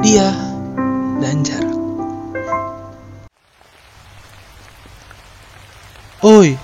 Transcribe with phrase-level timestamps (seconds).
[0.00, 0.32] dia
[1.20, 1.76] dan jarak.
[6.24, 6.56] Oi,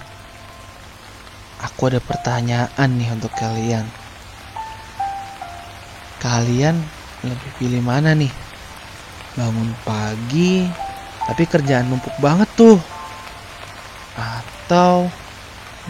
[1.60, 3.84] aku ada pertanyaan nih untuk kalian.
[6.20, 6.80] Kalian
[7.24, 8.32] lebih pilih mana nih?
[9.36, 10.64] Bangun pagi,
[11.28, 12.80] tapi kerjaan numpuk banget tuh.
[14.16, 15.12] Atau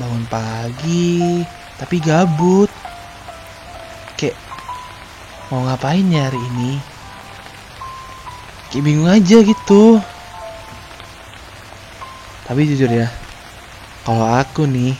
[0.02, 1.46] bangun pagi,
[1.78, 2.70] tapi gabut.
[4.18, 4.34] Kayak
[5.50, 6.95] mau ngapain ya hari ini?
[8.70, 10.02] Kayak bingung aja gitu.
[12.46, 13.10] Tapi jujur ya,
[14.06, 14.94] kalau aku nih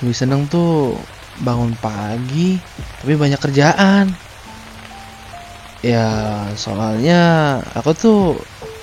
[0.00, 0.96] lebih seneng tuh
[1.44, 2.56] bangun pagi
[3.00, 4.08] tapi banyak kerjaan.
[5.84, 6.08] Ya
[6.56, 8.20] soalnya aku tuh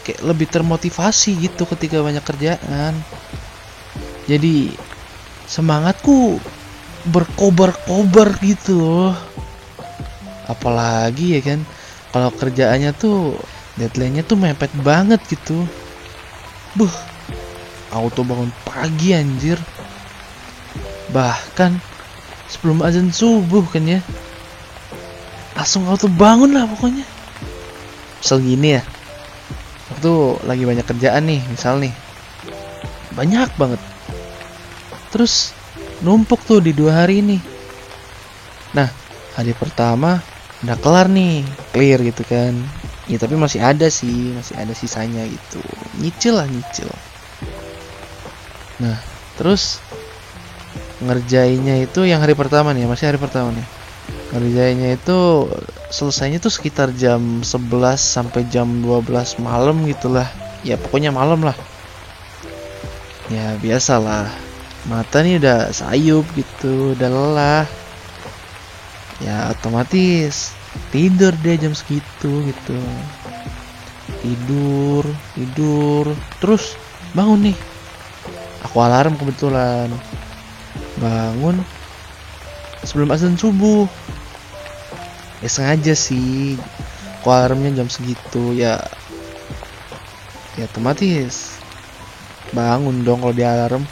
[0.06, 2.94] kayak lebih termotivasi gitu ketika banyak kerjaan.
[4.30, 4.70] Jadi
[5.50, 6.38] semangatku
[7.10, 9.16] berkobar-kobar gitu loh.
[10.46, 11.60] Apalagi ya kan
[12.14, 13.36] kalau kerjaannya tuh
[13.78, 15.66] deadline-nya tuh mepet banget gitu.
[16.78, 16.94] Buh,
[17.94, 19.58] auto bangun pagi anjir.
[21.14, 21.78] Bahkan
[22.50, 24.00] sebelum azan subuh kan ya.
[25.54, 27.06] Langsung auto bangun lah pokoknya.
[28.22, 28.82] Misal gini ya.
[29.94, 30.14] Waktu
[30.50, 31.94] lagi banyak kerjaan nih, misal nih.
[33.14, 33.82] Banyak banget.
[35.14, 35.54] Terus
[36.02, 37.38] numpuk tuh di dua hari ini.
[38.74, 38.90] Nah,
[39.38, 40.18] hari pertama
[40.66, 42.58] udah kelar nih, clear gitu kan.
[43.12, 45.60] Ya tapi masih ada sih, masih ada sisanya gitu.
[46.00, 46.88] Nyicil lah nyicil.
[48.80, 48.96] Nah,
[49.36, 49.84] terus
[51.04, 53.68] ngerjainnya itu yang hari pertama nih, masih hari pertama nih.
[54.32, 55.52] Ngerjainnya itu
[55.92, 60.32] selesainya tuh sekitar jam 11 sampai jam 12 malam gitulah.
[60.64, 61.58] Ya pokoknya malam lah.
[63.28, 64.32] Ya biasalah.
[64.88, 67.66] Mata nih udah sayup gitu, udah lelah.
[69.20, 70.63] Ya otomatis
[70.94, 72.80] tidur deh jam segitu gitu.
[74.24, 75.04] Tidur,
[75.36, 76.06] tidur,
[76.40, 76.78] terus
[77.18, 77.58] bangun nih.
[78.64, 79.92] Aku alarm kebetulan.
[80.98, 81.60] Bangun.
[82.84, 83.90] Sebelum azan subuh.
[85.44, 86.56] Ya sengaja sih.
[87.20, 88.80] Aku alarmnya jam segitu ya.
[90.56, 91.60] Ya otomatis.
[92.56, 93.84] Bangun dong kalau di alarm.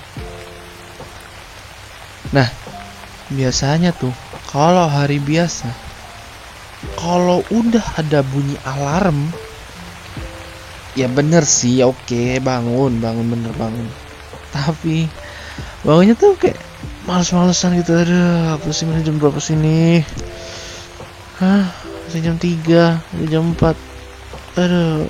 [2.32, 2.48] Nah
[3.32, 4.12] biasanya tuh
[4.52, 5.91] kalau hari biasa
[7.02, 9.34] kalau udah ada bunyi alarm
[10.94, 13.90] ya bener sih oke bangun bangun bener bangun.
[14.54, 15.10] Tapi
[15.82, 16.62] bangunnya tuh kayak
[17.10, 20.06] males-malesan gitu aduh apa sih jam berapa sini
[21.42, 21.66] hah
[22.06, 23.74] masih jam 3 masih jam 4
[24.62, 25.10] aduh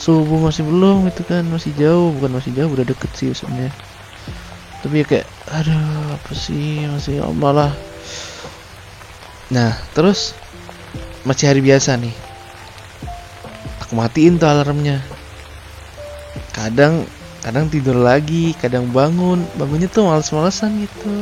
[0.00, 3.68] subuh masih belum gitu kan masih jauh bukan masih jauh udah deket sih sebenarnya
[4.82, 7.70] tapi ya kayak aduh apa sih masih ya malah.
[9.54, 10.34] Nah terus
[11.22, 12.14] masih hari biasa nih.
[13.86, 14.98] Aku matiin tuh alarmnya.
[16.50, 17.06] Kadang
[17.42, 19.46] kadang tidur lagi kadang bangun.
[19.54, 21.14] Bangunnya tuh males-malesan gitu.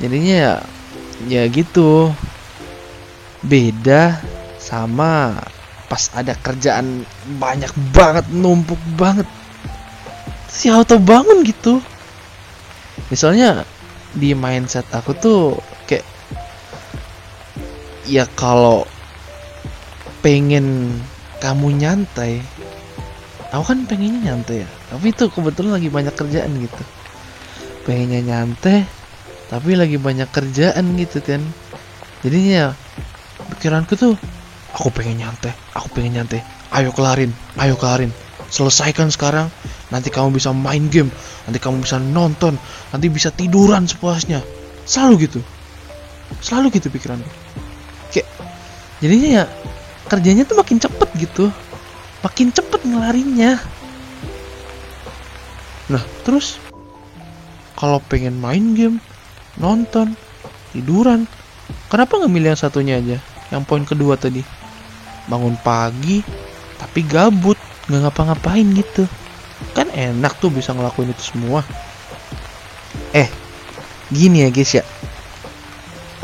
[0.00, 0.54] Jadinya ya
[1.28, 2.12] ya gitu.
[3.44, 4.24] Beda
[4.56, 5.36] sama
[5.84, 7.04] pas ada kerjaan
[7.36, 9.28] banyak banget numpuk banget.
[10.48, 11.84] Si auto bangun gitu.
[13.12, 13.68] Misalnya
[14.16, 15.58] di mindset aku tuh
[18.04, 18.84] ya kalau
[20.20, 20.88] pengen
[21.40, 22.40] kamu nyantai
[23.52, 24.68] aku kan pengennya nyantai ya.
[24.90, 26.82] Tapi itu kebetulan lagi banyak kerjaan gitu.
[27.84, 28.84] Pengennya nyantai
[29.52, 31.40] tapi lagi banyak kerjaan gitu kan.
[32.24, 32.72] Jadinya
[33.54, 34.16] pikiranku tuh
[34.72, 36.40] aku pengen nyantai aku pengen nyantai.
[36.74, 38.10] Ayo kelarin ayo kelarin.
[38.48, 39.48] Selesaikan sekarang
[39.88, 41.12] nanti kamu bisa main game
[41.46, 42.56] nanti kamu bisa nonton
[42.92, 44.42] nanti bisa tiduran sepuasnya.
[44.84, 45.40] Selalu gitu.
[46.40, 47.44] Selalu gitu pikiranku
[49.04, 49.44] jadinya ya
[50.08, 51.52] kerjanya tuh makin cepet gitu.
[52.24, 53.60] Makin cepet ngelarinya.
[55.92, 56.56] Nah terus?
[57.76, 58.96] Kalau pengen main game
[59.60, 60.16] nonton
[60.72, 61.28] tiduran
[61.92, 63.20] kenapa nggak milih yang satunya aja?
[63.52, 64.40] Yang poin kedua tadi.
[65.28, 66.24] Bangun pagi
[66.80, 67.60] tapi gabut
[67.92, 69.04] nggak ngapa-ngapain gitu.
[69.76, 71.60] Kan enak tuh bisa ngelakuin itu semua.
[73.12, 73.28] Eh
[74.08, 74.84] gini ya guys ya.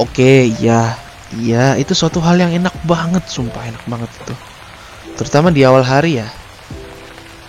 [0.01, 4.35] Oke ya iya itu suatu hal yang enak banget sumpah enak banget itu.
[5.21, 6.29] Terutama di awal hari ya.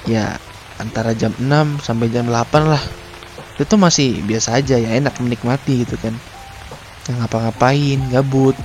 [0.06, 0.38] Ya
[0.82, 2.82] antara jam 6 sampai jam 8 lah.
[3.62, 6.14] Itu masih biasa aja ya enak menikmati gitu kan.
[7.06, 8.58] Nggak ngapa-ngapain gabut.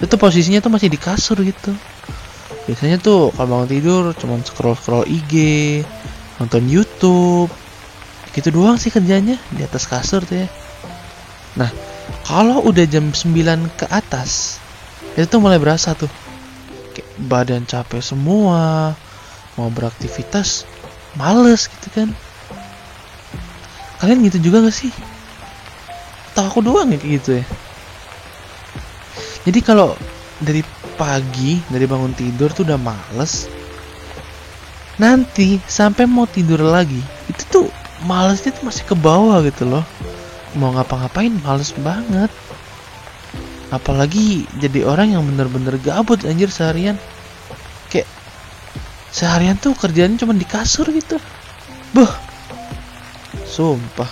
[0.00, 1.76] Itu posisinya tuh masih di kasur gitu.
[2.64, 5.34] Biasanya tuh kalau bangun tidur cuman scroll scroll IG
[6.40, 7.52] nonton YouTube.
[8.30, 10.48] Gitu doang sih kerjanya di atas kasur tuh ya.
[11.58, 11.89] Nah
[12.26, 13.34] kalau udah jam 9
[13.78, 14.62] ke atas
[15.14, 16.10] itu tuh mulai berasa tuh.
[17.20, 18.92] Badan capek semua
[19.56, 20.64] mau beraktivitas
[21.16, 22.08] males gitu kan.
[24.00, 24.92] Kalian gitu juga gak sih?
[26.32, 27.44] Atau aku doang kayak gitu ya?
[29.44, 29.96] Jadi kalau
[30.40, 30.64] dari
[30.96, 33.48] pagi dari bangun tidur tuh udah males
[35.00, 37.66] nanti sampai mau tidur lagi itu tuh
[38.04, 39.84] malesnya tuh masih ke bawah gitu loh
[40.58, 42.30] mau ngapa-ngapain males banget.
[43.70, 46.98] Apalagi jadi orang yang bener-bener gabut anjir seharian.
[47.86, 48.10] Kayak
[49.14, 51.20] seharian tuh kerjanya cuma di kasur gitu.
[51.94, 52.10] Buh
[53.46, 54.10] Sumpah.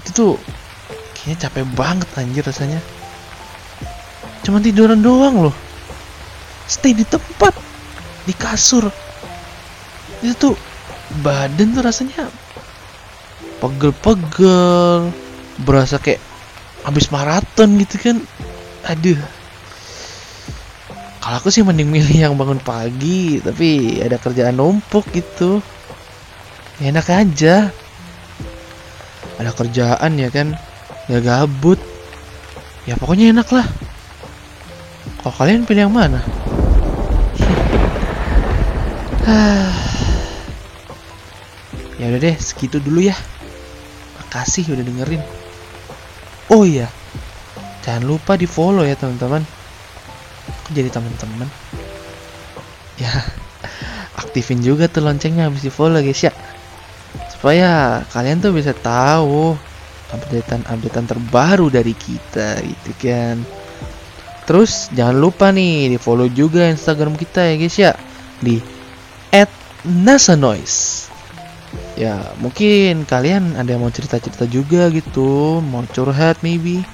[0.00, 0.32] Itu tuh
[1.26, 2.78] Kayaknya capek banget anjir rasanya.
[4.46, 5.56] Cuman tiduran doang loh.
[6.70, 7.50] Stay di tempat.
[8.22, 8.86] Di kasur.
[10.22, 10.54] Itu tuh
[11.26, 12.30] Badan tuh rasanya
[13.58, 15.10] Pegel-pegel
[15.64, 16.20] Berasa kayak
[16.86, 18.16] Habis maraton gitu kan.
[18.86, 19.18] Aduh.
[21.18, 25.58] Kalau aku sih mending milih yang bangun pagi tapi ada kerjaan numpuk gitu.
[26.78, 27.74] Ya enak aja.
[29.42, 30.54] Ada kerjaan ya kan
[31.10, 31.82] ya gabut.
[32.86, 33.66] Ya pokoknya enak lah.
[35.26, 36.22] Kalau kalian pilih yang mana?
[41.96, 43.16] Ya udah deh segitu dulu ya.
[44.20, 45.45] Makasih udah dengerin
[46.52, 46.90] oh iya.
[47.86, 49.46] Jangan lupa di follow ya teman-teman.
[50.74, 51.48] Jadi teman-teman?
[52.98, 53.12] Ya
[54.20, 56.34] aktifin juga tuh loncengnya habis di follow guys ya.
[57.30, 59.54] Supaya kalian tuh bisa tahu
[60.10, 63.42] updatean updatean terbaru dari kita gitu kan.
[64.46, 67.92] Terus jangan lupa nih di follow juga instagram kita ya guys ya.
[68.42, 68.58] Di
[69.86, 71.15] @nasanoise
[71.96, 76.84] ya mungkin kalian ada yang mau cerita-cerita juga gitu mau curhat maybe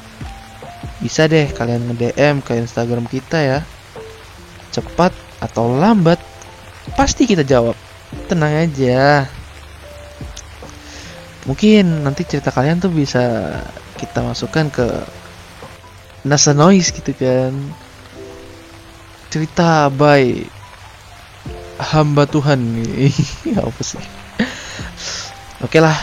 [1.03, 3.59] bisa deh kalian nge-DM ke Instagram kita ya.
[4.71, 5.11] Cepat
[5.43, 6.23] atau lambat,
[6.95, 7.75] pasti kita jawab.
[8.31, 9.27] Tenang aja.
[11.43, 13.59] Mungkin nanti cerita kalian tuh bisa
[13.99, 14.87] kita masukkan ke
[16.23, 17.51] Nasa Noise gitu kan.
[19.27, 20.47] Cerita by
[21.83, 22.63] hamba Tuhan.
[23.59, 23.99] Apa sih?
[25.63, 25.95] Oke lah.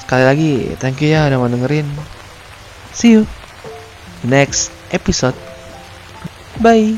[0.00, 1.88] Sekali lagi, thank you ya udah mau dengerin.
[2.96, 3.28] See you
[4.24, 5.36] next episode.
[6.60, 6.96] Bye.